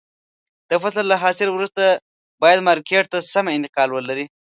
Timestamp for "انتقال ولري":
3.57-4.25